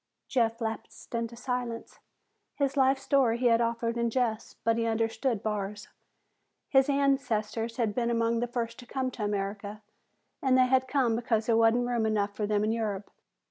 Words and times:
Jeff 0.27 0.59
lapsed 0.61 1.13
into 1.13 1.35
silence. 1.35 1.99
His 2.55 2.75
life 2.75 2.97
story 2.97 3.37
he 3.37 3.45
had 3.45 3.61
offered 3.61 3.99
in 3.99 4.09
jest, 4.09 4.57
but 4.63 4.75
he 4.75 4.87
understood 4.87 5.43
Barr's. 5.43 5.89
His 6.69 6.89
ancestors 6.89 7.77
had 7.77 7.93
been 7.93 8.09
among 8.09 8.39
the 8.39 8.47
first 8.47 8.79
to 8.79 8.87
come 8.87 9.11
to 9.11 9.23
America, 9.23 9.83
and 10.41 10.57
they 10.57 10.65
had 10.65 10.87
come 10.87 11.15
because 11.15 11.45
there 11.45 11.55
wasn't 11.55 11.85
room 11.85 12.07
enough 12.07 12.35
for 12.35 12.47
them 12.47 12.63
in 12.63 12.71
Europe. 12.71 13.11